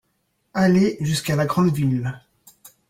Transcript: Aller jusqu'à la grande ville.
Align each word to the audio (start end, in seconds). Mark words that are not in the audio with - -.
Aller 0.55 0.97
jusqu'à 0.99 1.35
la 1.35 1.45
grande 1.45 1.71
ville. 1.75 2.19